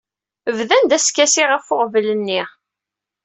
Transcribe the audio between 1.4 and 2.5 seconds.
ɣef uɣbel-nni.